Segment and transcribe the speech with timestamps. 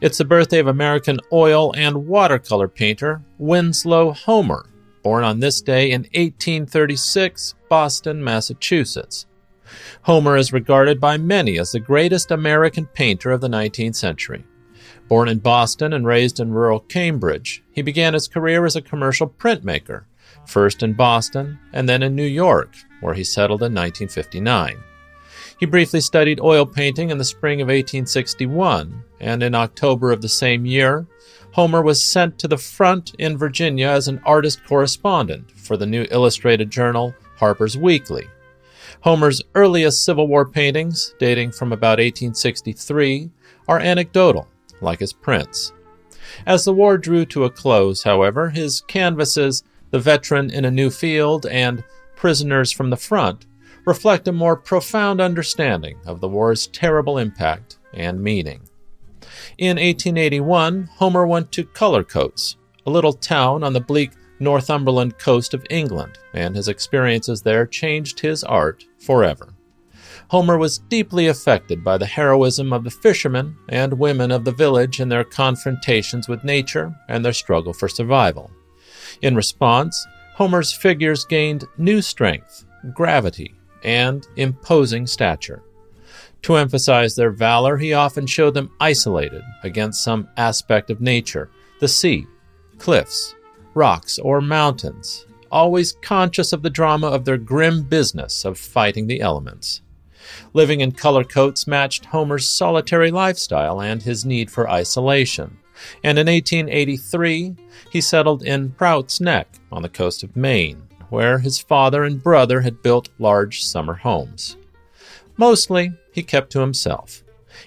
[0.00, 4.64] It's the birthday of American oil and watercolor painter Winslow Homer,
[5.02, 9.26] born on this day in 1836, Boston, Massachusetts.
[10.00, 14.42] Homer is regarded by many as the greatest American painter of the 19th century.
[15.06, 19.28] Born in Boston and raised in rural Cambridge, he began his career as a commercial
[19.28, 20.04] printmaker,
[20.46, 24.82] first in Boston and then in New York, where he settled in 1959.
[25.60, 30.28] He briefly studied oil painting in the spring of 1861, and in October of the
[30.28, 31.06] same year,
[31.52, 36.06] Homer was sent to the front in Virginia as an artist correspondent for the new
[36.10, 38.26] illustrated journal Harper's Weekly.
[39.02, 43.30] Homer's earliest Civil War paintings, dating from about 1863,
[43.68, 44.48] are anecdotal,
[44.80, 45.74] like his prints.
[46.46, 50.88] As the war drew to a close, however, his canvases, The Veteran in a New
[50.88, 51.84] Field and
[52.16, 53.44] Prisoners from the Front,
[53.84, 58.60] reflect a more profound understanding of the war's terrible impact and meaning.
[59.58, 65.66] In 1881, Homer went to Cullercoats, a little town on the bleak Northumberland coast of
[65.68, 69.54] England, and his experiences there changed his art forever.
[70.28, 75.00] Homer was deeply affected by the heroism of the fishermen and women of the village
[75.00, 78.50] in their confrontations with nature and their struggle for survival.
[79.22, 82.64] In response, Homer's figures gained new strength,
[82.94, 85.62] gravity, and imposing stature.
[86.42, 91.50] To emphasize their valor, he often showed them isolated against some aspect of nature
[91.80, 92.26] the sea,
[92.78, 93.34] cliffs,
[93.74, 99.20] rocks, or mountains, always conscious of the drama of their grim business of fighting the
[99.20, 99.80] elements.
[100.52, 105.58] Living in Cullercoats matched Homer's solitary lifestyle and his need for isolation,
[106.04, 107.56] and in 1883
[107.90, 112.62] he settled in Prout's Neck on the coast of Maine, where his father and brother
[112.62, 114.56] had built large summer homes.
[115.36, 117.22] Mostly, he kept to himself,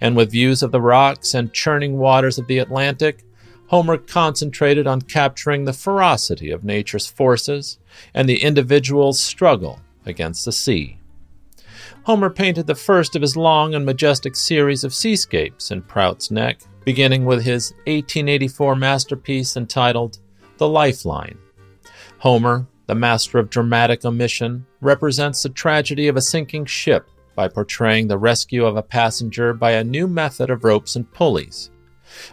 [0.00, 3.24] and with views of the rocks and churning waters of the Atlantic,
[3.68, 7.78] Homer concentrated on capturing the ferocity of nature's forces
[8.14, 10.98] and the individual's struggle against the sea.
[12.04, 16.60] Homer painted the first of his long and majestic series of seascapes in Prout's Neck,
[16.84, 20.18] beginning with his 1884 masterpiece entitled
[20.56, 21.36] The Lifeline.
[22.20, 28.08] Homer, the master of dramatic omission, represents the tragedy of a sinking ship by portraying
[28.08, 31.70] the rescue of a passenger by a new method of ropes and pulleys.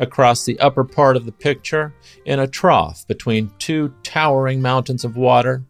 [0.00, 1.94] Across the upper part of the picture,
[2.24, 5.62] in a trough between two towering mountains of water,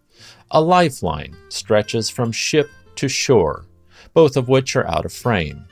[0.50, 3.66] a lifeline stretches from ship to shore,
[4.14, 5.62] both of which are out of frame.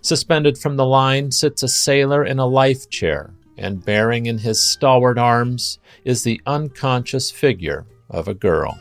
[0.00, 4.62] Suspended from the line sits a sailor in a life chair, and bearing in his
[4.62, 8.78] stalwart arms is the unconscious figure of a girl.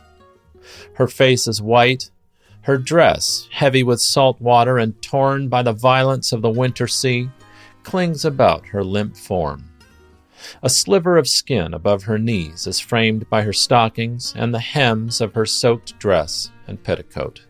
[0.95, 2.11] Her face is white,
[2.63, 7.29] her dress, heavy with salt water and torn by the violence of the winter sea,
[7.83, 9.69] clings about her limp form.
[10.63, 15.21] A sliver of skin above her knees is framed by her stockings and the hems
[15.21, 17.45] of her soaked dress and petticoat.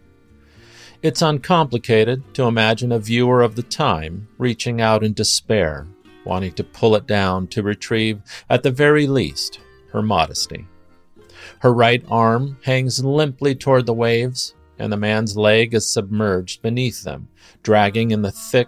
[1.02, 5.88] It's uncomplicated to imagine a viewer of the time reaching out in despair,
[6.26, 9.60] wanting to pull it down to retrieve, at the very least,
[9.92, 10.68] her modesty.
[11.60, 17.04] Her right arm hangs limply toward the waves, and the man's leg is submerged beneath
[17.04, 17.28] them,
[17.64, 18.68] dragging in the thick,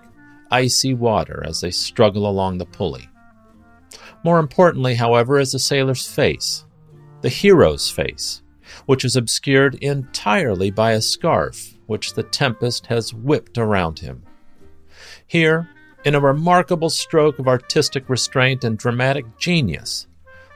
[0.52, 3.10] icy water as they struggle along the pulley.
[4.24, 6.66] More importantly, however, is the sailor's face,
[7.22, 8.42] the hero's face,
[8.86, 14.24] which is obscured entirely by a scarf which the tempest has whipped around him.
[15.26, 15.70] Here,
[16.04, 20.08] in a remarkable stroke of artistic restraint and dramatic genius,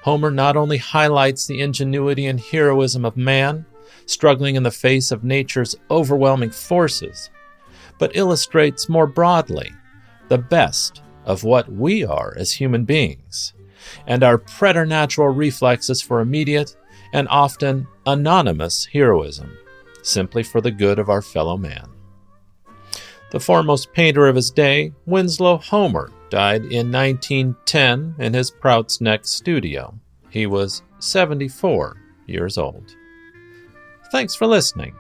[0.05, 3.65] Homer not only highlights the ingenuity and heroism of man,
[4.05, 7.31] struggling in the face of nature's overwhelming forces,
[7.97, 9.71] but illustrates more broadly
[10.27, 13.55] the best of what we are as human beings
[14.05, 16.77] and our preternatural reflexes for immediate
[17.11, 19.57] and often anonymous heroism,
[20.03, 21.89] simply for the good of our fellow man.
[23.31, 29.25] The foremost painter of his day, Winslow Homer, died in 1910 in his Prout's Neck
[29.25, 29.93] studio.
[30.29, 32.95] He was 74 years old.
[34.11, 34.95] Thanks for listening.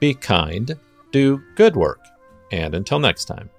[0.00, 0.76] Be kind,
[1.10, 2.00] do good work,
[2.52, 3.50] and until next time.